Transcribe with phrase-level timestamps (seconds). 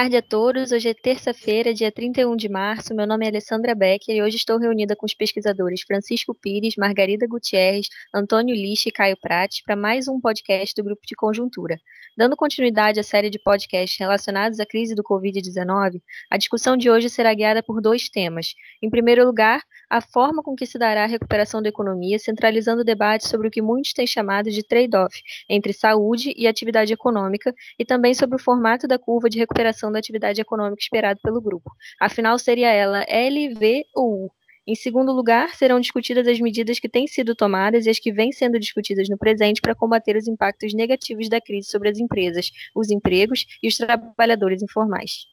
[0.00, 0.72] tarde a todos.
[0.72, 2.94] Hoje é terça-feira, dia 31 de março.
[2.94, 7.26] Meu nome é Alessandra Becker e hoje estou reunida com os pesquisadores Francisco Pires, Margarida
[7.26, 11.78] Gutierrez, Antônio Lixe e Caio Prates para mais um podcast do Grupo de Conjuntura.
[12.16, 17.10] Dando continuidade à série de podcasts relacionados à crise do Covid-19, a discussão de hoje
[17.10, 18.54] será guiada por dois temas.
[18.82, 22.84] Em primeiro lugar, a forma com que se dará a recuperação da economia, centralizando o
[22.84, 27.84] debate sobre o que muitos têm chamado de trade-off entre saúde e atividade econômica, e
[27.84, 31.70] também sobre o formato da curva de recuperação da atividade econômica esperado pelo grupo.
[32.00, 34.30] Afinal, seria ela L, V ou U?
[34.66, 38.30] Em segundo lugar, serão discutidas as medidas que têm sido tomadas e as que vêm
[38.30, 42.90] sendo discutidas no presente para combater os impactos negativos da crise sobre as empresas, os
[42.90, 45.26] empregos e os trabalhadores informais.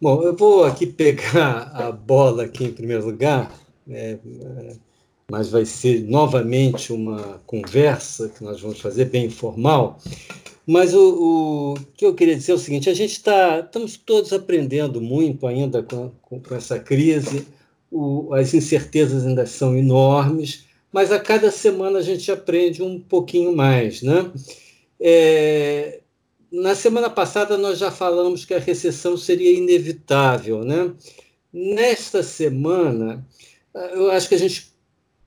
[0.00, 3.52] Bom, eu vou aqui pegar a bola aqui em primeiro lugar,
[3.88, 4.76] é, é,
[5.30, 9.98] mas vai ser novamente uma conversa que nós vamos fazer bem informal.
[10.66, 14.32] Mas o, o, que eu queria dizer é o seguinte: a gente está, estamos todos
[14.32, 17.46] aprendendo muito ainda com, com, com essa crise,
[17.90, 23.54] o, as incertezas ainda são enormes, mas a cada semana a gente aprende um pouquinho
[23.54, 24.02] mais.
[24.02, 24.30] Né?
[25.00, 26.00] É,
[26.50, 30.64] na semana passada nós já falamos que a recessão seria inevitável.
[30.64, 30.92] Né?
[31.52, 33.26] Nesta semana,
[33.74, 34.71] eu acho que a gente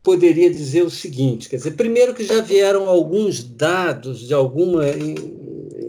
[0.06, 4.84] poderia dizer o seguinte: quer dizer, primeiro que já vieram alguns dados de alguma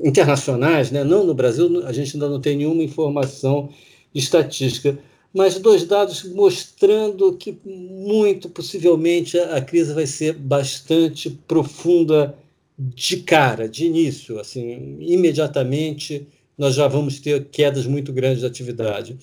[0.03, 1.05] internacionais, né?
[1.05, 3.69] não no Brasil, a gente ainda não tem nenhuma informação
[4.15, 4.99] estatística,
[5.33, 12.35] mas dois dados mostrando que muito possivelmente a, crise vai ser bastante profunda
[12.79, 19.19] de cara, de início, assim, imediatamente nós já vamos ter quedas muito grandes de atividade.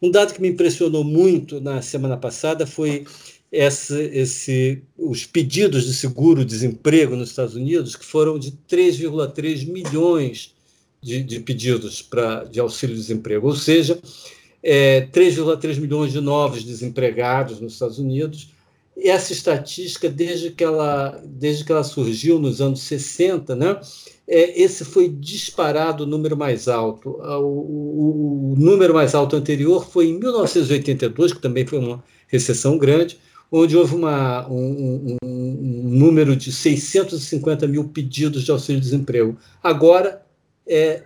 [0.00, 3.04] Um dado que me impressionou muito na semana passada foi
[3.56, 10.54] esse, esse, os pedidos de seguro-desemprego nos Estados Unidos, que foram de 3,3 milhões
[11.00, 13.98] de, de, pedidos pra, de auxílio-desemprego, ou seja,
[14.62, 18.50] é, 3,3 milhões de novos desempregados nos Estados Unidos.
[18.96, 23.78] Essa estatística, desde que ela, desde que ela surgiu nos anos 60, né,
[24.28, 27.10] é, esse foi disparado o número mais alto.
[27.10, 32.76] O, o, o número mais alto anterior foi em 1982, que também foi uma recessão
[32.76, 33.18] grande,
[33.50, 39.36] onde houve uma, um, um, um, número de 650 mil pedidos de auxílio-desemprego.
[39.62, 40.22] Agora
[40.66, 41.02] é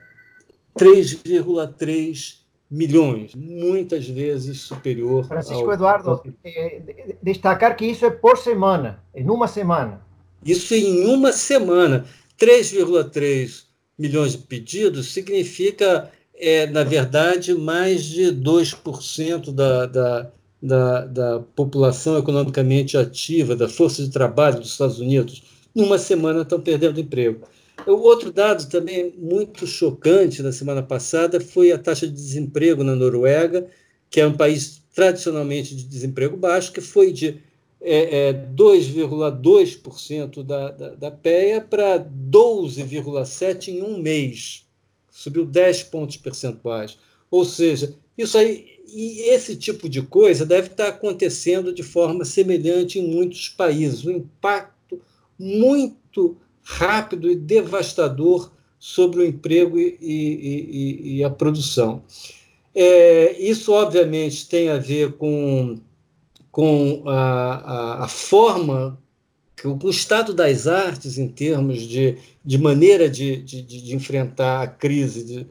[0.79, 2.41] 3,3
[2.71, 5.27] milhões, muitas vezes superior.
[5.27, 5.73] Francisco ao...
[5.73, 6.81] Eduardo, é,
[7.23, 10.01] destacar que isso é por semana, em uma semana.
[10.45, 12.05] Isso em uma semana.
[12.39, 13.65] 3,3
[13.99, 20.33] milhões de pedidos significa, é, na verdade, mais de 2% da, da,
[20.63, 25.43] da, da população economicamente ativa, da força de trabalho dos Estados Unidos,
[25.75, 27.47] numa semana estão perdendo emprego.
[27.87, 32.95] O outro dado também muito chocante na semana passada foi a taxa de desemprego na
[32.95, 33.67] Noruega,
[34.11, 37.41] que é um país tradicionalmente de desemprego baixo, que foi de
[37.81, 44.67] é, é, 2,2% da, da, da PEA para 12,7% em um mês.
[45.11, 46.99] Subiu 10 pontos percentuais.
[47.31, 52.99] Ou seja, isso aí e esse tipo de coisa deve estar acontecendo de forma semelhante
[52.99, 54.05] em muitos países.
[54.05, 55.01] Um impacto
[55.39, 62.03] muito rápido e devastador sobre o emprego e, e, e a produção.
[62.75, 65.79] É, isso, obviamente, tem a ver com,
[66.51, 68.99] com a, a, a forma,
[69.61, 74.67] com o estado das artes em termos de, de maneira de, de, de enfrentar a
[74.67, 75.47] crise de,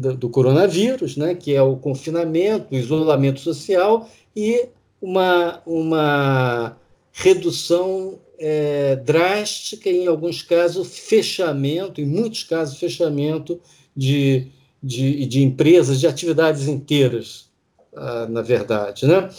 [0.00, 4.68] do, coronavírus, né, que é o confinamento, o isolamento social e
[5.00, 6.76] uma, uma
[7.12, 13.60] redução é, drástica, em alguns casos, fechamento, em muitos casos, fechamento
[13.96, 14.48] de,
[14.82, 17.48] de, de empresas, de atividades inteiras,
[17.94, 19.06] ah, na verdade.
[19.06, 19.30] Né?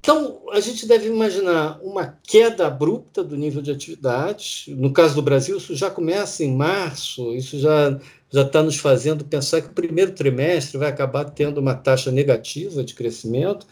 [0.00, 4.64] Então, a gente deve imaginar uma queda abrupta do nível de atividade.
[4.68, 7.98] No caso do Brasil, isso já começa em março, isso já
[8.30, 12.84] já está nos fazendo pensar que o primeiro trimestre vai acabar tendo uma taxa negativa
[12.84, 13.66] de crescimento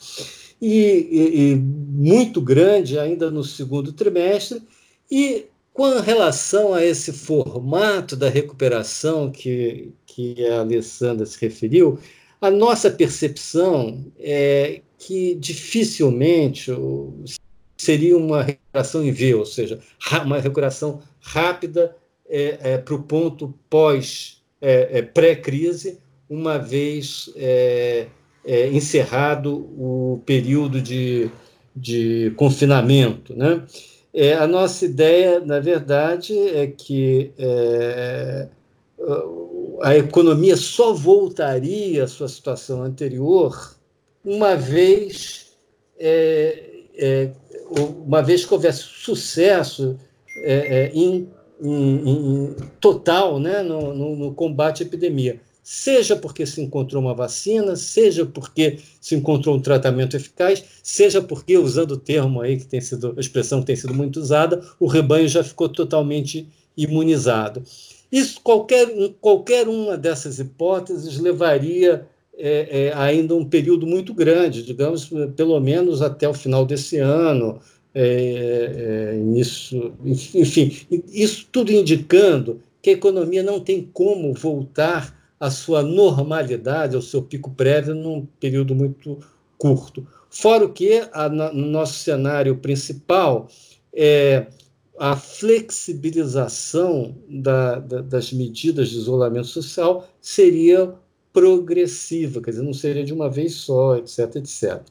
[0.61, 0.73] e,
[1.11, 4.63] e, e muito grande ainda no segundo trimestre.
[5.11, 11.99] E com relação a esse formato da recuperação que, que a Alessandra se referiu,
[12.41, 16.71] a nossa percepção é que dificilmente
[17.77, 19.79] seria uma recuperação em V, ou seja,
[20.25, 21.95] uma recuperação rápida
[22.29, 25.99] é, é, para o ponto pós é, é, pré-crise,
[26.29, 28.07] uma vez é,
[28.45, 31.31] é, encerrado o período de,
[31.75, 33.35] de confinamento.
[33.37, 33.63] Né?
[34.13, 37.33] É, a nossa ideia, na verdade, é que
[39.83, 43.77] a economia só voltaria à sua situação anterior
[44.27, 45.53] uma vez,
[45.99, 46.65] é,
[46.97, 47.31] é,
[48.05, 49.97] uma vez que houvesse sucesso
[50.39, 51.29] é, é em,
[51.61, 57.13] em, em, total né, no, no, no combate à epidemia seja porque se encontrou uma
[57.13, 62.67] vacina, seja porque se encontrou um tratamento eficaz, seja porque, usando o termo aí que
[62.67, 67.65] tem sido, a expressão que tem sido muito usada, o rebanho já ficou totalmente imunizado.
[68.13, 68.87] Isso, qualquer,
[69.21, 72.07] qualquer uma dessas hipóteses levaria
[72.39, 77.59] é, é, ainda um período muito grande, digamos, pelo menos até o final desse ano,
[77.99, 80.71] é, é início, enfim,
[81.09, 87.23] isso tudo indicando que a economia não tem como voltar à sua normalidade, ao seu
[87.23, 89.19] pico prévio, num período muito
[89.57, 90.07] curto.
[90.29, 93.49] Fora o que, a, no nosso cenário principal,
[93.95, 94.47] é,
[94.99, 100.93] a flexibilização da, da, das medidas de isolamento social seria
[101.33, 104.83] progressiva, quer dizer, não seria de uma vez só, etc, etc.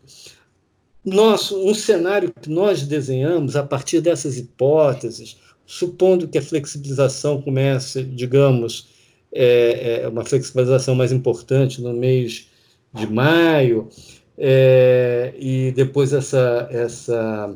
[1.06, 8.04] Nosso, um cenário que nós desenhamos a partir dessas hipóteses, supondo que a flexibilização comece,
[8.04, 8.88] digamos,
[9.32, 12.48] é, é uma flexibilização mais importante no mês
[12.94, 13.90] de maio,
[14.38, 17.56] é, e depois essa, essa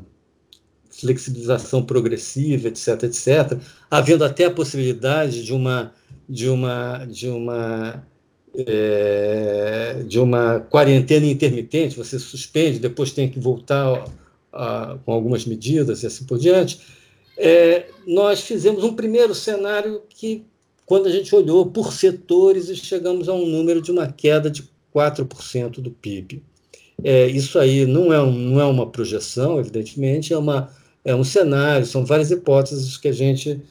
[0.89, 3.57] flexibilização progressiva, etc., etc.,
[3.89, 5.93] havendo até a possibilidade de uma
[6.27, 8.05] de uma de uma
[8.55, 14.05] é, de uma quarentena intermitente, você suspende, depois tem que voltar
[14.51, 16.79] a, com algumas medidas e assim por diante.
[17.37, 20.43] É, nós fizemos um primeiro cenário que,
[20.85, 25.79] quando a gente olhou por setores, chegamos a um número de uma queda de 4%
[25.79, 26.43] do PIB.
[27.03, 30.69] É, isso aí não é, um, não é uma projeção, evidentemente, é uma,
[31.05, 33.61] é um cenário, são várias hipóteses que a gente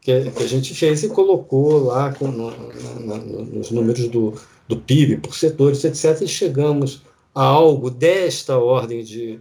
[0.00, 4.34] que, a gente fez e colocou lá com, no, no, nos números do,
[4.66, 7.02] do PIB por setores, etc., e chegamos
[7.34, 9.38] a algo desta ordem de,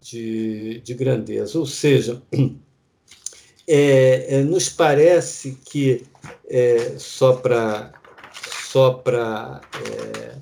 [0.00, 1.58] de, de grandeza.
[1.58, 2.20] Ou seja,
[3.66, 6.02] é, é, nos parece que,
[6.48, 7.92] é, só para
[8.72, 10.38] só para é,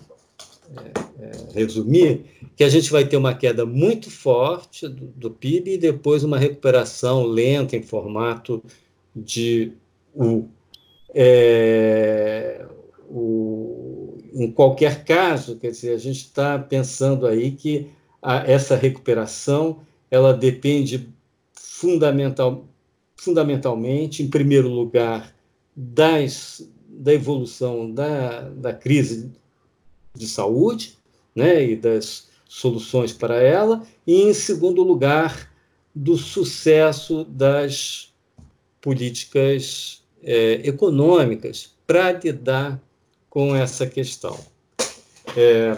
[0.76, 5.72] é, é, resumir, que a gente vai ter uma queda muito forte do, do, PIB
[5.72, 8.62] e depois uma recuperação lenta em formato
[9.14, 9.72] de
[10.14, 10.48] U.
[11.14, 12.66] É,
[13.08, 17.88] o, em qualquer caso, quer dizer, a gente está pensando aí que
[18.22, 19.80] a, essa recuperação
[20.10, 21.08] ela depende
[21.52, 22.64] fundamental,
[23.16, 25.34] fundamentalmente, em primeiro lugar,
[25.74, 29.30] das, da evolução da, da crise
[30.14, 30.98] de saúde
[31.34, 35.50] né, e das soluções para ela, e, em segundo lugar,
[35.94, 38.09] do sucesso das
[38.80, 42.80] políticas é, econômicas para lidar
[43.28, 44.38] com essa questão.
[45.36, 45.76] É,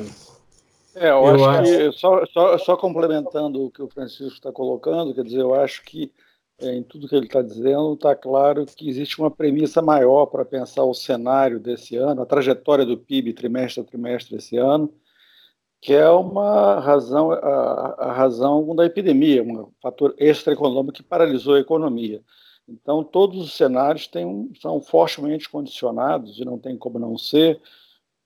[0.95, 5.15] é eu, eu, acho, que, só, só, só, complementando o que o Francisco está colocando,
[5.15, 6.11] quer dizer, eu acho que
[6.59, 10.45] é, em tudo que ele está dizendo, está claro que existe uma premissa maior para
[10.45, 14.93] pensar o cenário desse ano, a trajetória do PIB trimestre a trimestre desse ano,
[15.81, 21.61] que é uma razão, a, a razão da epidemia, um fator extraeconômico que paralisou a
[21.61, 22.23] economia.
[22.69, 27.61] Então, todos os cenários têm, são fortemente condicionados, e não tem como não ser,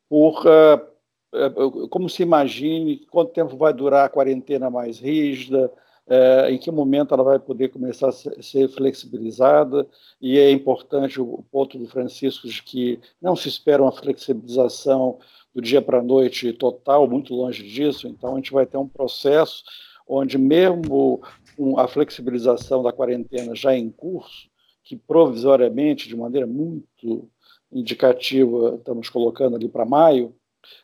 [0.09, 5.73] por uh, como se imagine quanto tempo vai durar a quarentena mais rígida,
[6.07, 9.87] uh, em que momento ela vai poder começar a ser flexibilizada,
[10.21, 15.19] e é importante o ponto do Francisco de que não se espera uma flexibilização
[15.55, 18.89] do dia para a noite total, muito longe disso, então a gente vai ter um
[18.89, 19.65] processo
[20.07, 21.21] onde mesmo
[21.57, 24.49] com a flexibilização da quarentena já em curso,
[24.85, 27.29] que provisoriamente, de maneira muito
[27.73, 30.35] indicativa, estamos colocando ali para maio,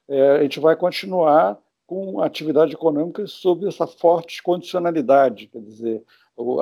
[0.08, 6.02] é, a gente vai continuar com atividade econômica sob essa forte condicionalidade, quer dizer,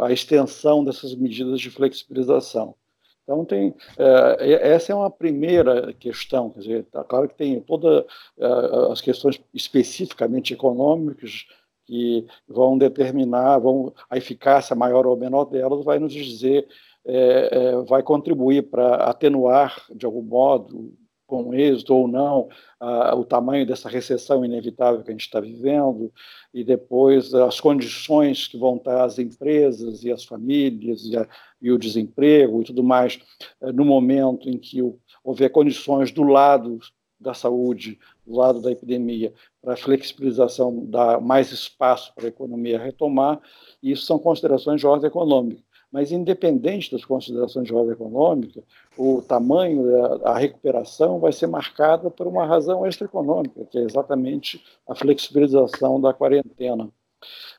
[0.03, 2.75] a extensão dessas medidas de flexibilização.
[3.23, 8.05] Então, tem, é, essa é uma primeira questão, quer dizer, tá claro que tem todas
[8.37, 8.47] é,
[8.91, 11.47] as questões especificamente econômicas,
[11.91, 16.69] que vão determinar, vão, a eficácia maior ou menor delas vai nos dizer,
[17.05, 20.95] é, é, vai contribuir para atenuar, de algum modo,
[21.27, 26.13] com êxito ou não, a, o tamanho dessa recessão inevitável que a gente está vivendo,
[26.55, 31.27] e depois as condições que vão estar as empresas e as famílias e, a,
[31.61, 33.19] e o desemprego e tudo mais,
[33.61, 36.79] é, no momento em que o, houver condições do lado
[37.21, 42.79] da saúde, do lado da epidemia, para a flexibilização, dar mais espaço para a economia
[42.79, 43.41] retomar,
[43.83, 45.63] e isso são considerações de ordem econômica.
[45.93, 48.63] Mas, independente das considerações de ordem econômica,
[48.97, 49.85] o tamanho,
[50.25, 56.15] a recuperação vai ser marcada por uma razão extraeconômica, que é exatamente a flexibilização da
[56.15, 56.89] quarentena.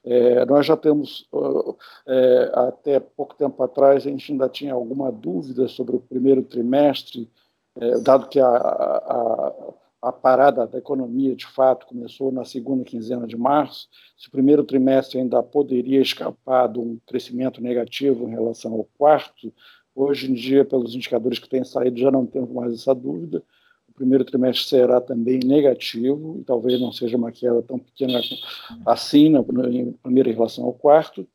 [0.03, 1.27] É, nós já temos,
[2.07, 7.29] é, até pouco tempo atrás, a gente ainda tinha alguma dúvida sobre o primeiro trimestre,
[7.79, 9.53] é, dado que a, a,
[10.01, 13.87] a, parada da economia, de fato, começou na segunda quinzena de março,
[14.17, 19.53] se o primeiro trimestre ainda poderia escapar de um crescimento negativo em relação ao quarto,
[19.95, 23.43] hoje em dia, pelos indicadores que têm saído, já não temos mais essa dúvida,
[23.87, 28.21] o primeiro trimestre será também negativo, e talvez não seja uma queda tão pequena
[28.85, 31.27] assim, na, em primeira em relação ao quarto.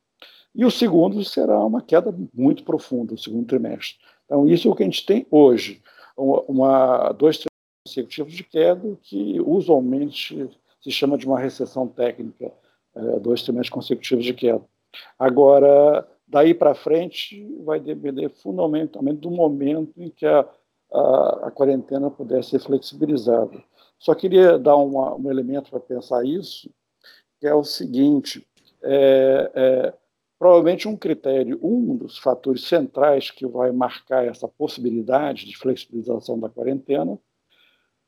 [0.54, 3.96] E o segundo será uma queda muito profunda, o segundo trimestre.
[4.24, 5.82] Então, isso é o que a gente tem hoje.
[6.16, 10.48] Uma, dois trimestres consecutivos de queda, que usualmente
[10.80, 12.52] se chama de uma recessão técnica,
[12.94, 14.64] é, dois trimestres consecutivos de queda.
[15.18, 20.48] Agora, daí para frente, vai depender fundamentalmente do momento em que a
[20.92, 23.62] a, a quarentena pudesse ser flexibilizada.
[23.98, 26.70] Só queria dar uma, um elemento para pensar isso,
[27.40, 28.46] que é o seguinte:
[28.82, 29.94] é, é,
[30.38, 36.48] provavelmente um critério, um dos fatores centrais que vai marcar essa possibilidade de flexibilização da
[36.48, 37.18] quarentena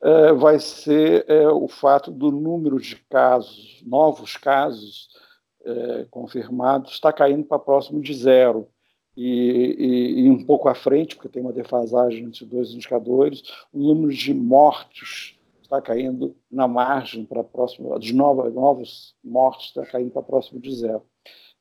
[0.00, 5.08] é, vai ser é, o fato do número de casos, novos casos
[5.64, 8.68] é, confirmados, está caindo para próximo de zero
[9.16, 13.42] e, e, e, um pouco à frente, porque tem uma defasagem entre dois indicadores,
[13.72, 19.84] o número de mortos está caindo na margem para próximo, de novos, novos mortos está
[19.84, 21.02] caindo para próximo de zero.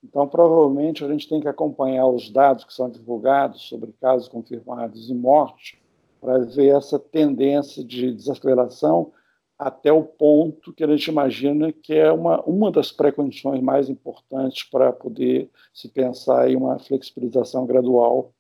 [0.03, 5.09] Então, provavelmente, a gente tem que acompanhar os dados que são divulgados sobre casos confirmados
[5.09, 5.79] e mortes
[6.21, 9.11] para ver essa tendência de desaceleração
[9.57, 14.63] até o ponto que a gente imagina que é uma, uma das pré-condições mais importantes
[14.63, 18.33] para poder se pensar em uma flexibilização gradual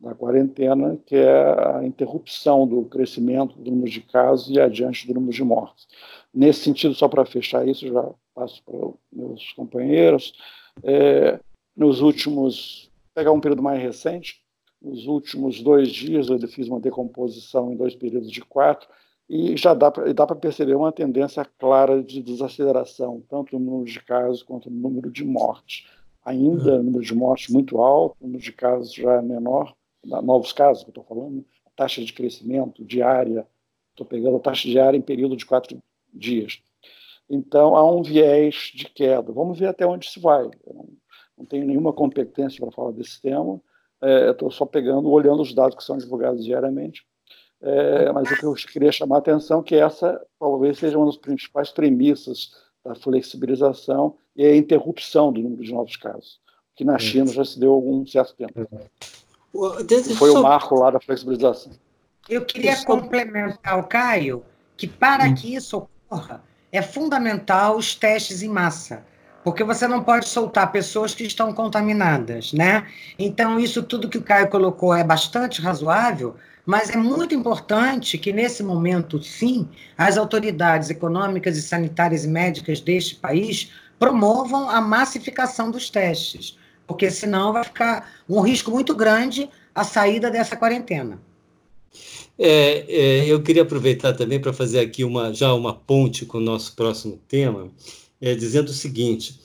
[0.00, 5.14] da quarentena, que é a interrupção do crescimento do número de casos e adiante do
[5.14, 5.88] número de mortes.
[6.32, 8.78] Nesse sentido, só para fechar isso, já passo para
[9.12, 10.32] meus companheiros,
[10.82, 11.40] é,
[11.76, 14.42] nos últimos, pegar um período mais recente,
[14.80, 18.88] nos últimos dois dias eu fiz uma decomposição em dois períodos de quatro,
[19.28, 24.42] e já dá para perceber uma tendência clara de desaceleração, tanto no número de casos
[24.42, 25.86] quanto no número de mortes.
[26.24, 30.52] Ainda o número de mortes muito alto, o número de casos já é menor, novos
[30.52, 33.46] casos que eu estou falando, a taxa de crescimento diária,
[33.90, 35.78] estou pegando a taxa diária em período de quatro
[36.12, 36.62] dias.
[37.28, 39.32] Então, há um viés de queda.
[39.32, 40.44] Vamos ver até onde isso vai.
[40.44, 40.88] Eu não,
[41.38, 43.60] não tenho nenhuma competência para falar desse tema,
[44.00, 47.04] é, estou só pegando, olhando os dados que são divulgados diariamente
[47.60, 51.06] é, mas o que eu queria chamar a atenção é que essa talvez seja uma
[51.06, 52.52] das principais premissas
[52.84, 56.40] da flexibilização e a interrupção do número de novos casos,
[56.76, 58.68] que na China já se deu algum certo tempo.
[60.16, 61.72] Foi o marco lá da flexibilização.
[62.28, 64.44] Eu queria complementar o Caio
[64.76, 65.34] que para hum.
[65.34, 69.04] que isso ocorra é fundamental os testes em massa
[69.44, 72.86] porque você não pode soltar pessoas que estão contaminadas, né?
[73.18, 78.30] Então, isso tudo que o Caio colocou é bastante razoável, mas é muito importante que,
[78.30, 85.70] nesse momento, sim, as autoridades econômicas e sanitárias e médicas deste país promovam a massificação
[85.70, 91.18] dos testes, porque senão vai ficar um risco muito grande a saída dessa quarentena.
[92.38, 96.42] É, é, eu queria aproveitar também para fazer aqui uma, já uma ponte com o
[96.42, 97.68] nosso próximo tema,
[98.20, 99.40] é, dizendo o seguinte,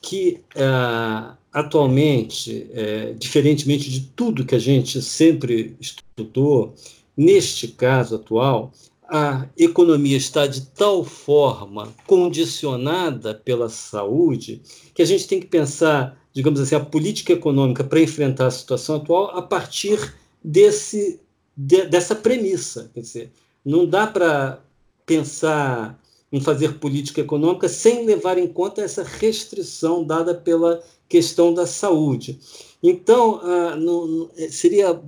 [0.00, 6.74] que ah, atualmente, é, diferentemente de tudo que a gente sempre estudou,
[7.16, 8.72] neste caso atual,
[9.08, 14.60] a economia está de tal forma condicionada pela saúde
[14.94, 18.96] que a gente tem que pensar, digamos assim, a política econômica para enfrentar a situação
[18.96, 21.20] atual a partir desse,
[21.56, 22.90] de, dessa premissa.
[22.92, 23.32] Quer dizer,
[23.64, 24.60] não dá para
[25.04, 31.66] pensar em fazer política econômica sem levar em conta essa restrição dada pela questão da
[31.66, 32.38] saúde.
[32.82, 35.00] Então, ah, não, seria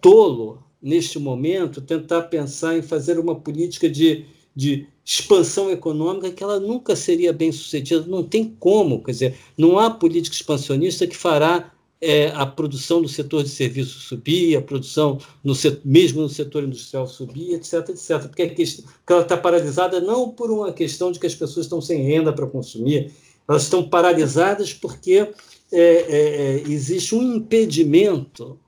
[0.00, 4.24] tolo, neste momento, tentar pensar em fazer uma política de,
[4.56, 8.04] de expansão econômica que ela nunca seria bem sucedida.
[8.06, 13.08] Não tem como, quer dizer, não há política expansionista que fará é, a produção do
[13.08, 18.22] setor de serviços subir, a produção no setor, mesmo no setor industrial subir, etc, etc.
[18.22, 21.80] Porque, questão, porque ela está paralisada não por uma questão de que as pessoas estão
[21.80, 23.12] sem renda para consumir,
[23.48, 25.28] elas estão paralisadas porque
[25.70, 28.58] é, é, é, existe um impedimento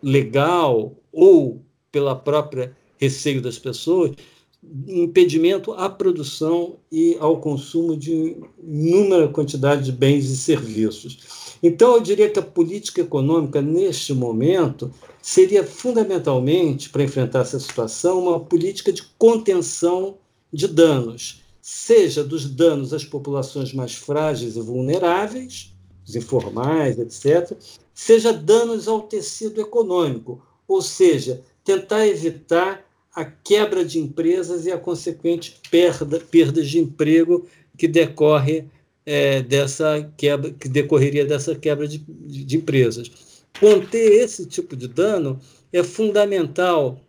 [0.00, 4.12] legal ou pela própria receio das pessoas,
[4.86, 11.43] impedimento à produção e ao consumo de inúmera quantidade de bens e serviços.
[11.66, 14.92] Então, eu diria que a política econômica, neste momento,
[15.22, 20.18] seria fundamentalmente, para enfrentar essa situação, uma política de contenção
[20.52, 25.74] de danos, seja dos danos às populações mais frágeis e vulneráveis,
[26.06, 27.56] os informais, etc.,
[27.94, 34.76] seja danos ao tecido econômico, ou seja, tentar evitar a quebra de empresas e a
[34.76, 37.46] consequente perda, perda de emprego
[37.78, 38.66] que decorre
[39.06, 43.10] é, dessa quebra, que decorreria dessa quebra de, de, empresas.
[43.60, 45.38] Conter esse tipo de dano
[45.72, 47.00] é fundamental,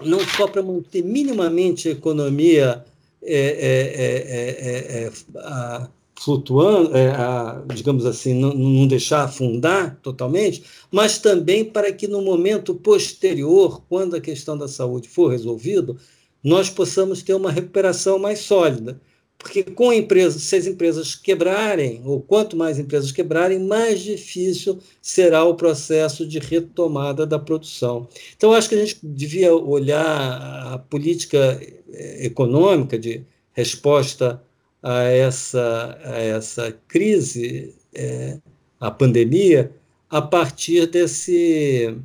[0.00, 2.84] não só para manter minimamente a economia
[3.22, 5.88] é, é, é, a,
[6.20, 12.74] flutuando, a, digamos assim, não, não deixar afundar totalmente, mas também para que no momento
[12.74, 15.96] posterior, quando a questão da saúde for resolvida,
[16.44, 19.00] nós possamos ter uma recuperação mais sólida.
[19.40, 25.44] Porque com empresas, se as empresas quebrarem, ou quanto mais empresas quebrarem, mais difícil será
[25.44, 28.06] o processo de retomada da produção.
[28.36, 31.58] Então, acho que a gente devia olhar a política
[31.90, 34.42] eh, econômica de resposta
[34.82, 38.38] a essa, a essa crise, é,
[38.78, 39.72] a pandemia,
[40.10, 41.96] a partir desse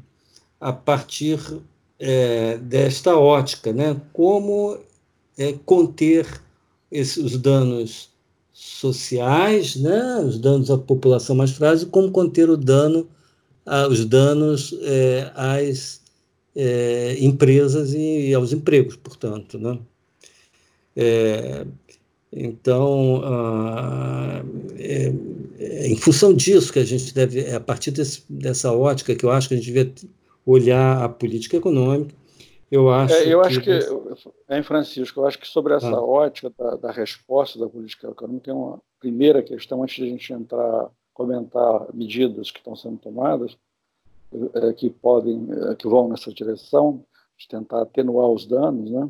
[0.60, 1.40] a partir
[2.00, 4.00] é, desta ótica, né?
[4.14, 4.80] Como
[5.38, 6.26] é, conter
[6.96, 8.10] esses, os danos
[8.54, 13.08] sociais, né, os danos à população mais frágil, como conter o dano,
[13.90, 16.02] os danos é, às
[16.56, 19.60] é, empresas e, e, aos empregos, portanto.
[19.60, 19.78] Né?
[20.96, 21.66] É,
[22.32, 23.22] então,
[24.78, 25.14] é,
[25.60, 29.26] é, em função disso que a gente deve, é a partir desse, dessa ótica que
[29.26, 29.94] eu acho que a gente deve
[30.46, 32.14] olhar a política econômica,
[32.76, 33.14] eu acho.
[33.14, 33.48] É, eu que...
[33.48, 33.80] acho que,
[34.50, 36.02] é, Francisco, eu acho que sobre essa ah.
[36.02, 40.34] ótica da, da, resposta da política econômica, tem uma primeira questão, antes de a gente
[40.34, 43.58] entrar, comentar medidas que estão sendo tomadas,
[44.56, 47.04] é, que podem, é, que vão nessa direção,
[47.38, 49.10] de tentar atenuar os danos, né?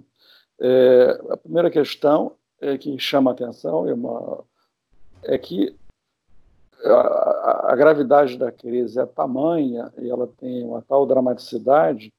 [0.60, 4.44] É, a primeira questão é que chama a atenção é, uma,
[5.24, 5.76] é que
[6.84, 12.14] a, a, gravidade da crise é tamanha e ela tem uma tal dramaticidade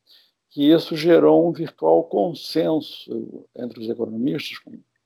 [0.50, 4.58] que isso gerou um virtual consenso entre os economistas,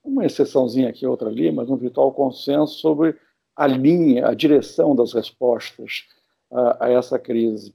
[0.03, 3.15] uma exceçãozinha aqui, outra ali, mas um virtual consenso sobre
[3.55, 6.05] a linha, a direção das respostas
[6.51, 7.73] a, a essa crise.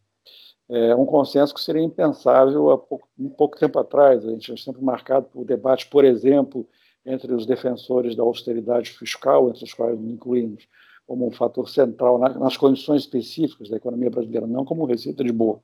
[0.68, 4.26] É um consenso que seria impensável há pouco, um pouco tempo atrás.
[4.26, 6.66] A gente é sempre marcado por debate, por exemplo,
[7.04, 10.66] entre os defensores da austeridade fiscal, entre os quais incluímos,
[11.06, 15.60] como um fator central nas condições específicas da economia brasileira, não como receita de boa.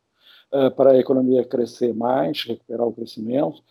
[0.52, 3.62] Eh, para a economia crescer mais, recuperar o crescimento,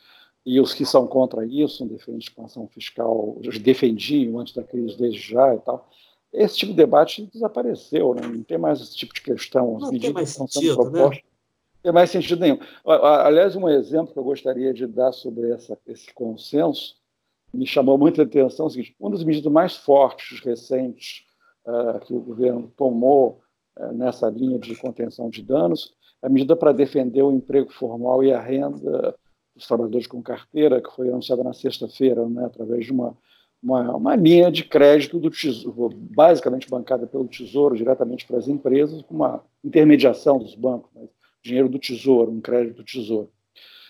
[0.43, 5.53] e os que são contra isso, defendem expansão fiscal, defendiam antes da crise desde já
[5.53, 5.87] e tal.
[6.33, 8.21] Esse tipo de debate desapareceu, né?
[8.23, 9.75] não tem mais esse tipo de questão.
[9.75, 10.91] As não medidas tem mais estão sentido, sendo né?
[10.91, 11.23] propostas.
[11.23, 11.29] Né?
[11.75, 12.59] Não tem mais sentido nenhum.
[12.83, 16.95] Aliás, um exemplo que eu gostaria de dar sobre essa, esse consenso
[17.53, 21.25] me chamou muita atenção é o seguinte: uma das medidas mais fortes recentes
[21.67, 23.41] uh, que o governo tomou
[23.77, 28.31] uh, nessa linha de contenção de danos a medida para defender o emprego formal e
[28.31, 29.15] a renda
[29.55, 33.17] dos trabalhadores com carteira, que foi anunciada na sexta-feira, né, através de uma,
[33.61, 39.01] uma, uma, linha de crédito do tesouro, basicamente bancada pelo Tesouro diretamente para as empresas,
[39.01, 41.07] com uma intermediação dos bancos, né,
[41.43, 43.29] dinheiro do Tesouro, um crédito do Tesouro.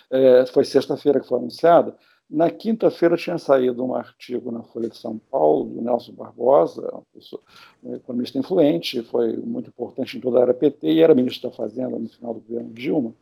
[0.09, 1.95] É, foi sexta-feira que foi anunciada.
[2.31, 7.03] Na quinta-feira tinha saído um artigo na Folha de São Paulo, do Nelson Barbosa,
[7.83, 11.55] um economista influente, foi muito importante em toda a área PT e era ministro da
[11.57, 13.13] Fazenda no final do governo Dilma.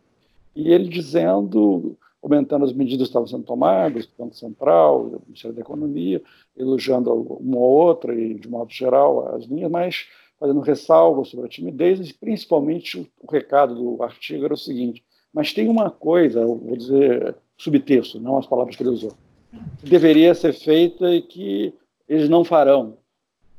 [0.56, 5.56] E ele dizendo, comentando as medidas que estavam sendo tomadas, do Banco Central, do Ministério
[5.56, 6.22] da Economia,
[6.56, 10.08] elogiando uma ou outra e, de modo geral, as linhas, mas
[10.40, 15.52] fazendo ressalvas sobre a timidez e, principalmente, o, recado do artigo era o seguinte, mas
[15.52, 19.12] tem uma coisa, vou dizer subtexto, não as palavras que ele usou,
[19.80, 21.74] que deveria ser feita e que
[22.08, 22.98] eles não farão,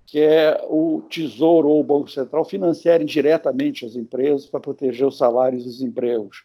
[0.07, 5.19] que é o Tesouro ou o Banco Central financiarem diretamente as empresas para proteger os
[5.19, 6.45] salários e os empregos.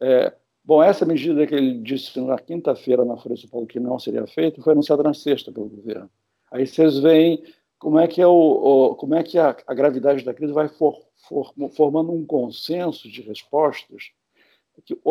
[0.00, 3.80] É, bom, essa medida que ele disse na quinta-feira na Folha de São Paulo que
[3.80, 6.10] não seria feita foi anunciada na sexta pelo governo.
[6.50, 7.42] Aí vocês veem
[7.78, 10.68] como é que, é o, o como é que a, a, gravidade da crise vai
[10.68, 10.98] for,
[11.28, 14.10] for, formando um consenso de respostas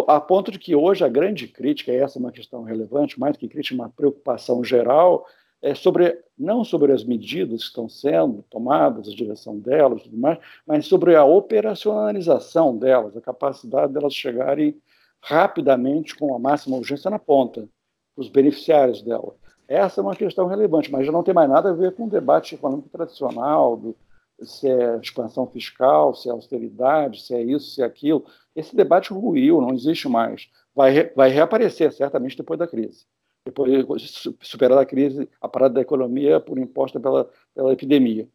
[0.08, 3.38] a ponto de que hoje a grande crítica, e essa é uma questão relevante, mais
[3.38, 5.26] que crítica, uma preocupação geral,
[5.62, 10.40] é sobre não sobre as medidas que estão sendo tomadas, a direção delas, tudo mais,
[10.66, 14.78] mas sobre a operacionalização delas, a capacidade delas chegarem
[15.22, 17.68] rapidamente com a máxima urgência na ponta,
[18.16, 19.36] os beneficiários dela.
[19.68, 22.10] Essa é uma questão relevante, mas já não tem mais nada a ver com o
[22.10, 23.96] debate econômico tradicional do,
[24.44, 28.26] se é expansão fiscal, se é austeridade, se é isso, se é aquilo.
[28.56, 30.50] Esse debate ruiu, não existe mais.
[30.76, 33.06] Vai, vai reaparecer, certamente, depois da crise.
[33.46, 38.28] Depois de superar a crise, a parada da economia por imposta pela, pela epidemia.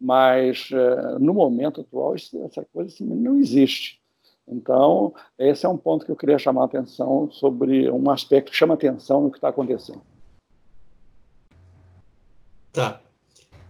[0.00, 4.00] Mas, é, no momento atual, essa coisa assim, não existe.
[4.46, 8.56] Então, esse é um ponto que eu queria chamar a atenção sobre um aspecto que
[8.56, 10.00] chama atenção no que está acontecendo.
[12.72, 13.00] Tá.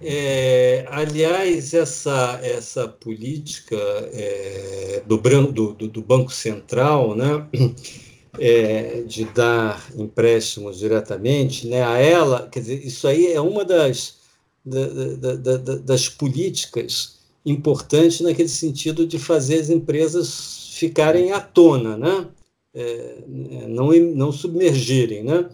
[0.00, 3.76] É, aliás, essa, essa política
[4.12, 7.48] é, do, do, do, Banco Central, né,
[8.38, 14.18] é, de dar empréstimos diretamente né, a ela, quer dizer, isso aí é uma das,
[14.64, 14.86] da,
[15.34, 22.28] da, da, das políticas importantes naquele sentido de fazer as empresas ficarem à tona, né,
[22.72, 23.16] é,
[23.66, 25.24] não, não submergirem.
[25.24, 25.48] Né?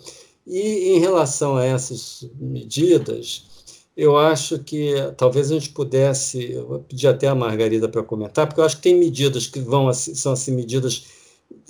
[0.47, 3.54] E em relação a essas medidas,
[3.97, 8.47] eu acho que talvez a gente pudesse, eu vou pedir até a Margarida para comentar,
[8.47, 11.07] porque eu acho que tem medidas que vão são assim medidas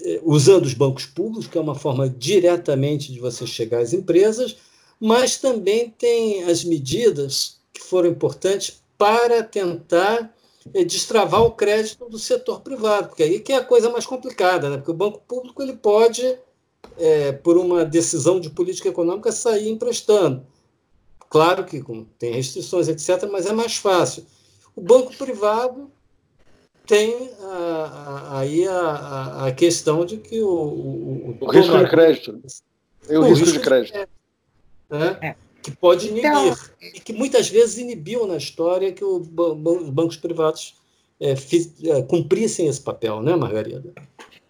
[0.00, 4.56] eh, usando os bancos públicos, que é uma forma diretamente de você chegar às empresas,
[4.98, 10.34] mas também tem as medidas que foram importantes para tentar
[10.72, 14.70] eh, destravar o crédito do setor privado, porque aí que é a coisa mais complicada,
[14.70, 14.76] né?
[14.78, 16.38] porque o banco público ele pode,
[16.98, 20.46] é, por uma decisão de política econômica, sair emprestando
[21.34, 21.82] Claro que
[22.16, 24.24] tem restrições, etc., mas é mais fácil.
[24.76, 25.90] O banco privado
[26.86, 27.28] tem
[28.30, 30.48] aí a, a, questão de que o.
[30.48, 32.40] O, o risco de crédito.
[33.08, 33.98] É o, o risco, risco, de crédito.
[33.98, 35.34] De, né, é.
[35.60, 36.30] Que pode inibir.
[36.30, 40.76] Então, e que muitas vezes inibiu na história que os bancos privados
[41.18, 43.92] é, fiz, é, cumprissem esse papel, né, Margarida?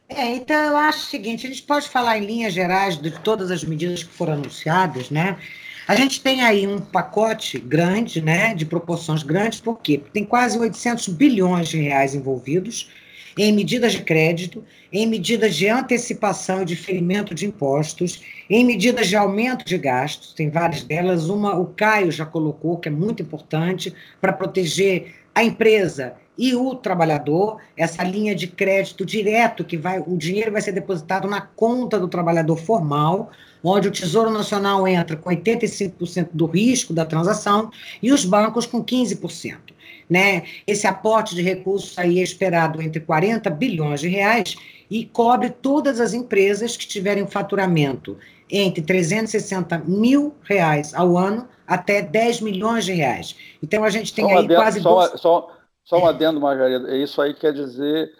[0.07, 3.51] É, então eu acho o seguinte: a gente pode falar em linhas gerais de todas
[3.51, 5.39] as medidas que foram anunciadas, né?
[5.87, 9.99] A gente tem aí um pacote grande, né, de proporções grandes, por quê?
[9.99, 12.89] Porque tem quase 800 bilhões de reais envolvidos
[13.37, 19.17] em medidas de crédito, em medidas de antecipação e diferimento de impostos, em medidas de
[19.17, 21.29] aumento de gastos, tem várias delas.
[21.29, 26.75] Uma o Caio já colocou, que é muito importante, para proteger a empresa e o
[26.75, 31.99] trabalhador, essa linha de crédito direto que vai, o dinheiro vai ser depositado na conta
[31.99, 33.31] do trabalhador formal,
[33.65, 37.71] onde o Tesouro Nacional entra com 85% do risco da transação
[38.03, 39.73] e os bancos com 15%.
[40.09, 40.45] Né?
[40.67, 44.55] Esse aporte de recursos aí é esperado entre 40 bilhões de reais
[44.91, 48.19] e cobre todas as empresas que tiverem faturamento
[48.51, 53.35] entre 360 mil reais ao ano até 10 milhões de reais.
[53.63, 54.81] Então a gente tem só aí adendo, quase.
[54.81, 55.21] Só, dois...
[55.21, 56.95] só, só um adendo, Margarida.
[56.97, 58.13] Isso aí quer dizer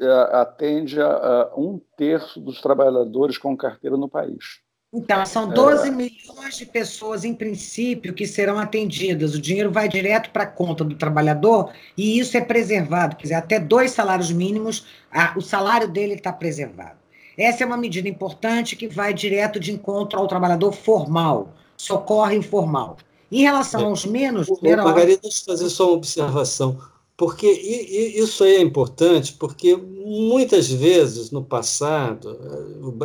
[0.00, 4.60] é, atende a, a um terço dos trabalhadores com carteira no país.
[4.92, 5.90] Então, são 12 é.
[5.90, 9.34] milhões de pessoas, em princípio, que serão atendidas.
[9.34, 13.14] O dinheiro vai direto para a conta do trabalhador e isso é preservado.
[13.14, 16.98] Quer dizer, até dois salários mínimos, a, o salário dele está preservado.
[17.38, 22.42] Essa é uma medida importante que vai direto de encontro ao trabalhador formal, socorre o
[22.42, 22.96] formal.
[23.30, 23.84] Em relação é.
[23.84, 24.48] aos menos.
[24.60, 26.78] Margarida, deixa eu fazer só uma observação.
[27.20, 32.34] Porque isso aí é importante, porque muitas vezes no passado,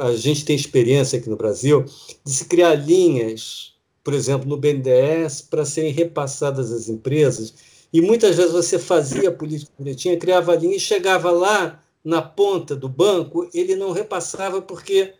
[0.01, 1.83] a gente tem experiência aqui no Brasil
[2.23, 7.55] de se criar linhas, por exemplo, no BNDES, para serem repassadas às empresas,
[7.91, 12.21] e muitas vezes você fazia a política bonitinha, criava a linha e chegava lá na
[12.21, 15.13] ponta do banco, ele não repassava porque,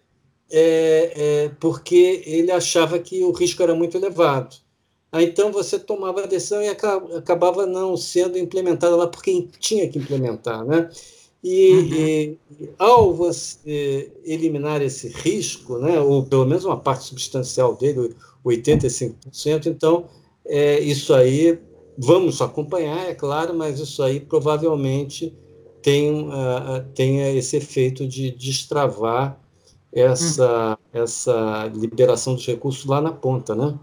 [0.49, 4.55] é, é, porque ele achava que o risco era muito elevado.
[5.15, 9.97] Aí, então você tomava a decisão e acabava não sendo implementada lá porque tinha que
[9.97, 10.89] implementar, né?
[11.41, 12.60] E, uhum.
[12.60, 18.13] e, ao você eliminar esse risco, né, ou pelo menos uma parte substancial dele,
[18.45, 20.04] 85%, então
[20.45, 21.60] é, isso aí
[21.97, 25.34] vamos acompanhar, é claro, mas isso aí provavelmente
[25.82, 29.39] tem, uh, tem esse efeito de destravar
[29.93, 31.01] essa, uhum.
[31.01, 33.80] essa liberação dos recursos lá na ponta, né?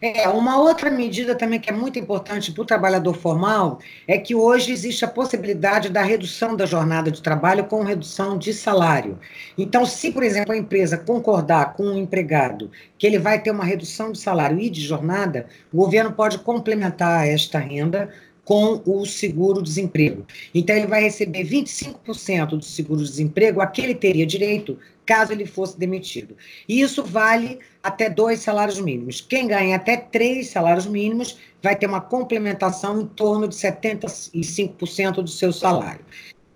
[0.00, 4.34] É, uma outra medida também que é muito importante para o trabalhador formal é que
[4.34, 9.18] hoje existe a possibilidade da redução da jornada de trabalho com redução de salário.
[9.56, 13.50] Então, se, por exemplo, a empresa concordar com o um empregado que ele vai ter
[13.50, 18.10] uma redução de salário e de jornada, o governo pode complementar esta renda
[18.44, 20.26] com o seguro-desemprego.
[20.54, 25.78] Então, ele vai receber 25% do seguro-desemprego a que ele teria direito caso ele fosse
[25.78, 26.36] demitido.
[26.68, 29.20] E isso vale até dois salários mínimos.
[29.20, 35.28] Quem ganha até três salários mínimos vai ter uma complementação em torno de 75% do
[35.28, 36.04] seu salário.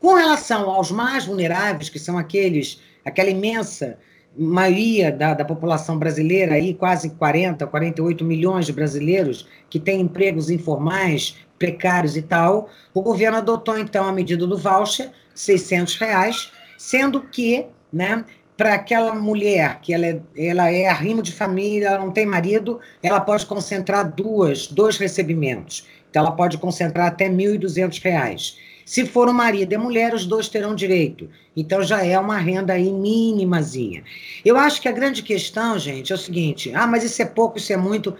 [0.01, 3.99] Com relação aos mais vulneráveis, que são aqueles, aquela imensa
[4.37, 10.49] maioria da, da população brasileira, aí quase 40, 48 milhões de brasileiros que têm empregos
[10.49, 17.23] informais, precários e tal, o governo adotou então a medida do voucher, 600 reais, sendo
[17.23, 18.25] que, né,
[18.59, 22.81] para aquela mulher que ela é, ela é arrimo de família, ela não tem marido,
[23.01, 25.87] ela pode concentrar duas, dois recebimentos.
[26.11, 28.57] Então, ela pode concentrar até R$ 1.200.
[28.85, 31.31] Se for o marido e a mulher, os dois terão direito.
[31.57, 34.03] Então, já é uma renda aí mínimazinha.
[34.45, 37.59] Eu acho que a grande questão, gente, é o seguinte: ah, mas isso é pouco,
[37.59, 38.17] isso é muito.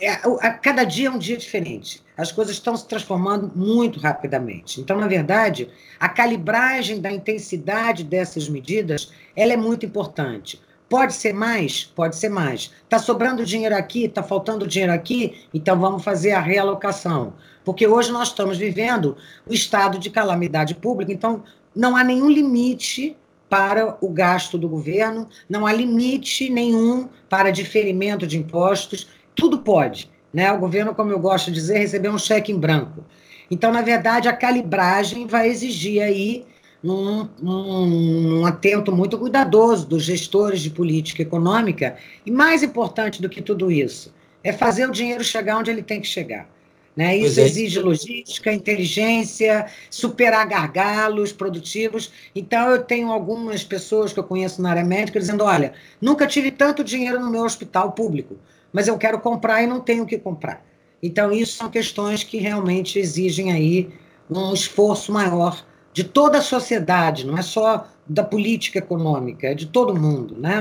[0.00, 2.02] É, a, cada dia é um dia diferente.
[2.16, 4.80] As coisas estão se transformando muito rapidamente.
[4.80, 10.60] Então, na verdade, a calibragem da intensidade dessas medidas ela é muito importante.
[10.88, 11.84] Pode ser mais?
[11.84, 12.72] Pode ser mais.
[12.84, 17.34] Está sobrando dinheiro aqui, está faltando dinheiro aqui, então vamos fazer a realocação.
[17.64, 21.42] Porque hoje nós estamos vivendo o estado de calamidade pública, então
[21.74, 23.16] não há nenhum limite
[23.48, 30.10] para o gasto do governo, não há limite nenhum para diferimento de impostos, tudo pode.
[30.32, 30.50] Né?
[30.50, 33.04] O governo, como eu gosto de dizer, recebeu um cheque em branco.
[33.50, 36.44] Então, na verdade, a calibragem vai exigir aí
[36.82, 43.28] num, num, num, atento muito cuidadoso dos gestores de política econômica, e mais importante do
[43.28, 46.48] que tudo isso, é fazer o dinheiro chegar onde ele tem que chegar.
[46.96, 47.16] Né?
[47.16, 47.42] Isso é.
[47.42, 52.10] exige logística, inteligência, superar gargalos produtivos.
[52.34, 56.50] Então, eu tenho algumas pessoas que eu conheço na área médica dizendo: olha, nunca tive
[56.50, 58.38] tanto dinheiro no meu hospital público,
[58.76, 60.62] mas eu quero comprar e não tenho o que comprar.
[61.02, 63.88] Então, isso são questões que realmente exigem aí
[64.28, 69.64] um esforço maior de toda a sociedade, não é só da política econômica, é de
[69.64, 70.60] todo mundo, né?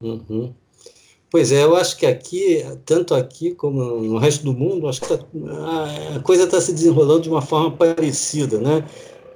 [0.00, 0.54] Uhum.
[1.30, 5.08] Pois é, eu acho que aqui, tanto aqui como no resto do mundo, acho que
[5.08, 5.22] tá,
[6.16, 8.82] a coisa está se desenrolando de uma forma parecida, né?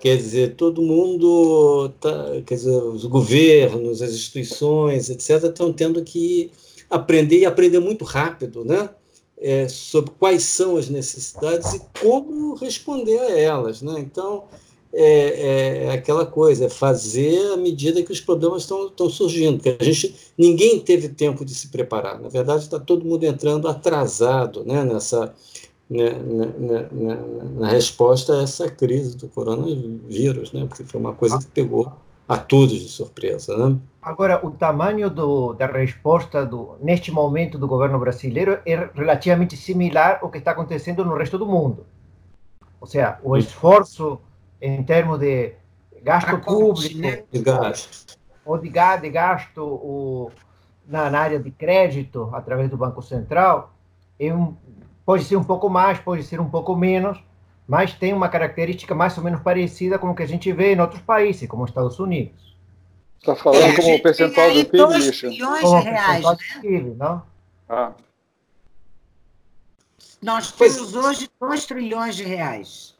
[0.01, 6.51] Quer dizer, todo mundo, tá, quer dizer, os governos, as instituições, etc., estão tendo que
[6.91, 8.91] aprender e aprender muito rápido, né?
[9.39, 13.99] É, sobre quais são as necessidades e como responder a elas, né?
[13.99, 14.45] Então,
[14.93, 19.59] é, é, é, aquela coisa, é fazer à medida que os problemas estão surgindo.
[19.59, 22.21] Porque a gente, ninguém teve tempo de se preparar.
[22.21, 25.33] Na verdade, está todo mundo entrando atrasado né, nessa,
[25.89, 27.19] né, né, né, né,
[27.57, 31.93] na resposta a essa crise do coronavírus, né, porque foi uma coisa que pegou
[32.31, 33.57] a todos de surpresa.
[33.59, 33.77] Né?
[34.01, 40.21] Agora, o tamanho do, da resposta do, neste momento do governo brasileiro é relativamente similar
[40.23, 41.85] ao que está acontecendo no resto do mundo.
[42.81, 44.21] Ou seja, o esforço
[44.63, 45.55] em termos de
[46.05, 47.25] gasto público, né?
[47.33, 48.17] de gasto.
[48.45, 50.31] ou de, de gasto o,
[50.87, 53.75] na, na, área de crédito, através do Banco Central,
[54.21, 54.55] é um,
[55.05, 57.19] pode ser um pouco mais, pode ser um pouco menos,
[57.71, 60.81] mas tem uma característica mais ou menos parecida com o que a gente vê em
[60.81, 62.57] outros países, como os Estados Unidos.
[63.21, 66.37] Está falando é, como o percentual do PIB, 2 bilhões de reais, né?
[66.61, 67.23] PIB, não?
[67.69, 67.93] Ah.
[70.21, 72.97] Nós temos hoje 2 trilhões de reais.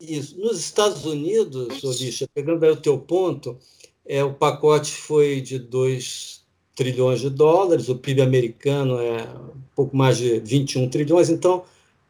[0.00, 0.38] Isso.
[0.38, 3.58] Nos Estados Unidos, Odisha, pegando aí o teu ponto,
[4.06, 6.44] é, o pacote foi de 2
[6.76, 11.64] trilhões de dólares, o PIB americano é um pouco mais de 21 trilhões, então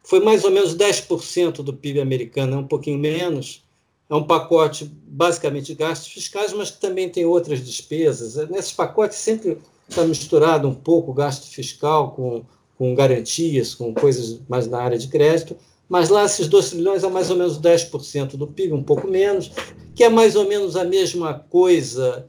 [0.07, 3.61] foi mais ou menos 10% do PIB americano, é um pouquinho menos.
[4.09, 8.35] É um pacote basicamente de gastos fiscais, mas também tem outras despesas.
[8.49, 12.45] Nesses pacotes sempre está misturado um pouco gasto fiscal com,
[12.77, 15.57] com garantias, com coisas mais na área de crédito,
[15.89, 19.51] mas lá esses 2 trilhões é mais ou menos 10% do PIB, um pouco menos,
[19.93, 22.25] que é mais ou menos a mesma coisa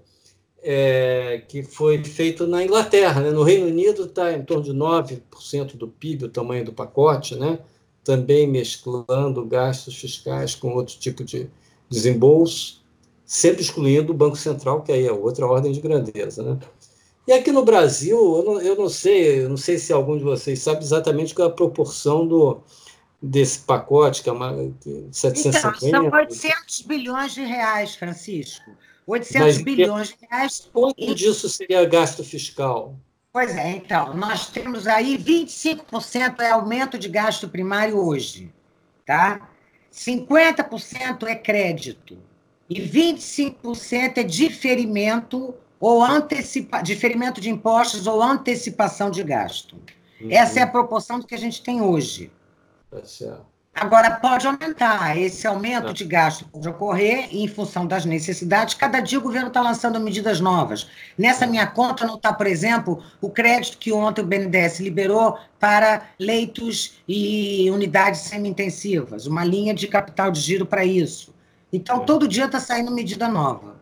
[0.71, 3.23] é, que foi feito na Inglaterra.
[3.23, 3.31] Né?
[3.31, 7.59] No Reino Unido está em torno de 9% do PIB, o tamanho do pacote, né?
[8.05, 11.49] também mesclando gastos fiscais com outro tipo de
[11.89, 12.85] desembolso,
[13.25, 16.43] sempre excluindo o Banco Central, que aí é outra ordem de grandeza.
[16.43, 16.59] Né?
[17.27, 20.25] E aqui no Brasil, eu não, eu não sei, eu não sei se algum de
[20.25, 22.61] vocês sabe exatamente qual é a proporção do,
[23.23, 24.55] desse pacote, que é uma
[25.13, 25.87] 750...
[25.87, 28.71] Então, são 800 bilhões de reais, Francisco.
[29.09, 30.69] 800 Mas, bilhões de reais.
[30.71, 32.95] Quanto disso seria gasto fiscal?
[33.33, 38.53] Pois é, então, nós temos aí 25% é aumento de gasto primário hoje,
[39.07, 39.49] tá?
[39.91, 42.19] 50% é crédito
[42.69, 49.77] e 25% é diferimento ou antecipa, diferimento de impostos ou antecipação de gasto.
[50.21, 50.29] Uhum.
[50.31, 52.31] Essa é a proporção do que a gente tem hoje.
[52.91, 53.01] Tá
[53.81, 55.17] Agora, pode aumentar.
[55.17, 55.93] Esse aumento tá.
[55.93, 58.75] de gasto pode ocorrer em função das necessidades.
[58.75, 60.89] Cada dia o governo está lançando medidas novas.
[61.17, 66.03] Nessa minha conta não está, por exemplo, o crédito que ontem o BNDES liberou para
[66.19, 71.35] leitos e unidades semi-intensivas, uma linha de capital de giro para isso.
[71.73, 72.05] Então, é.
[72.05, 73.77] todo dia está saindo medida nova.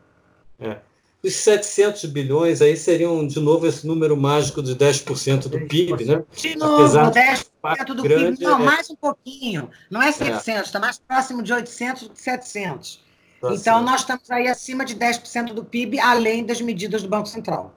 [0.59, 0.79] É.
[1.27, 6.25] os 700 bilhões aí seriam, de novo, esse número mágico de 10% do PIB, né?
[6.35, 8.37] De novo, Apesar 10% do PIB.
[8.41, 8.65] Não, é...
[8.65, 9.69] mais um pouquinho.
[9.91, 10.73] Não é 700, está é.
[10.73, 13.05] Tá mais próximo de 800 do que 700.
[13.41, 13.83] Tá então, certo.
[13.83, 17.75] nós estamos aí acima de 10% do PIB, além das medidas do Banco Central.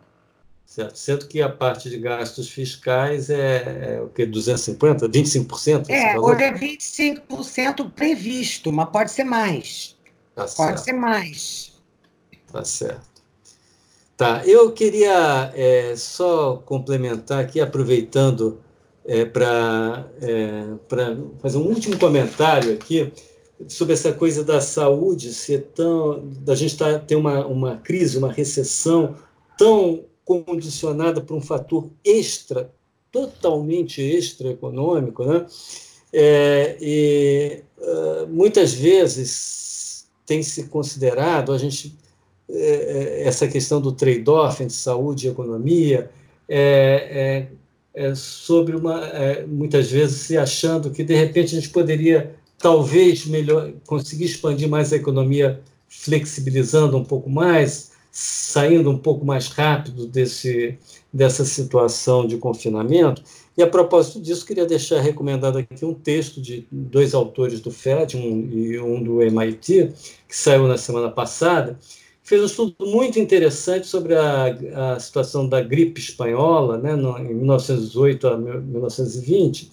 [0.65, 0.95] Certo.
[0.95, 4.25] Sendo que a parte de gastos fiscais é, é o que?
[4.27, 5.09] 250%?
[5.09, 5.89] 25%?
[5.89, 9.97] É, hoje é 25% previsto, mas pode ser mais.
[10.35, 10.77] Tá pode certo.
[10.83, 11.73] ser mais.
[12.51, 13.09] Tá certo.
[14.19, 18.60] Tá, eu queria é, só complementar aqui, aproveitando
[19.05, 20.65] é, para é,
[21.41, 23.13] fazer um último comentário aqui
[23.69, 26.27] sobre essa coisa da saúde ser tão.
[26.41, 29.15] da gente tá, ter uma, uma crise, uma recessão
[29.58, 32.73] tão condicionada por um fator extra,
[33.10, 35.45] totalmente extra-econômico, né?
[36.12, 41.97] É, e uh, muitas vezes tem se considerado, a gente,
[42.51, 46.09] é, é, essa questão do trade-off entre saúde e economia,
[46.47, 47.47] é,
[47.95, 49.01] é, é sobre uma,
[49.47, 54.91] muitas vezes se achando que de repente a gente poderia talvez melhor conseguir expandir mais
[54.91, 60.77] a economia flexibilizando um pouco mais, saindo um pouco mais rápido desse,
[61.12, 63.23] dessa situação de confinamento.
[63.57, 68.15] E a propósito disso, queria deixar recomendado aqui um texto de dois autores do FED
[68.15, 69.91] um, e um do MIT,
[70.27, 71.77] que saiu na semana passada,
[72.30, 77.34] fez um estudo muito interessante sobre a, a situação da gripe espanhola, né, no, em
[77.34, 79.72] 1918 a 1920,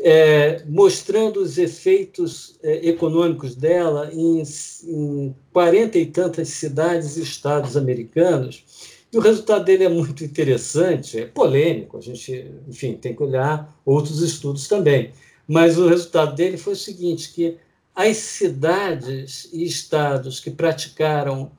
[0.00, 4.42] é, mostrando os efeitos é, econômicos dela em,
[4.86, 8.64] em 40 e tantas cidades e estados americanos.
[9.12, 13.78] E o resultado dele é muito interessante, é polêmico, a gente, enfim, tem que olhar
[13.84, 15.12] outros estudos também.
[15.46, 17.58] Mas o resultado dele foi o seguinte, que
[17.94, 21.52] as cidades e estados que praticaram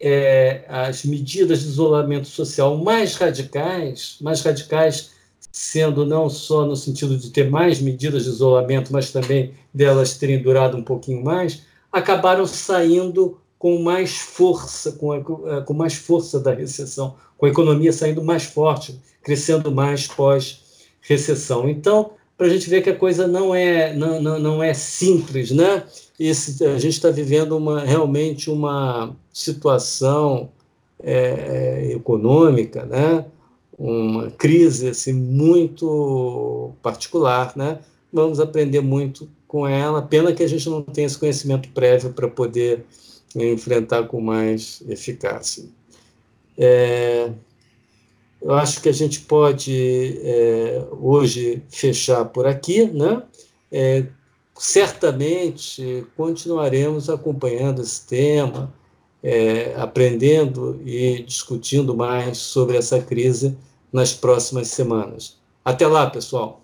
[0.00, 5.10] é, as medidas de isolamento social mais radicais, mais radicais
[5.52, 10.42] sendo não só no sentido de ter mais medidas de isolamento, mas também delas terem
[10.42, 16.54] durado um pouquinho mais, acabaram saindo com mais força, com, a, com mais força da
[16.54, 21.68] recessão, com a economia saindo mais forte, crescendo mais pós-recessão.
[21.68, 25.50] Então, para a gente ver que a coisa não é, não, não, não é simples,
[25.50, 25.84] né?
[26.18, 30.48] Esse, a gente está vivendo uma, realmente uma situação
[31.02, 33.26] é, econômica, né?
[33.78, 37.80] uma crise assim, muito particular, né?
[38.10, 40.00] Vamos aprender muito com ela.
[40.00, 42.86] Pena que a gente não tenha esse conhecimento prévio para poder
[43.36, 45.64] enfrentar com mais eficácia.
[46.56, 47.30] É,
[48.40, 53.22] eu acho que a gente pode é, hoje fechar por aqui, né?
[53.70, 54.06] É,
[54.56, 58.72] certamente continuaremos acompanhando esse tema,
[59.22, 63.56] é, aprendendo e discutindo mais sobre essa crise
[63.92, 65.38] nas próximas semanas.
[65.64, 66.59] Até lá, pessoal!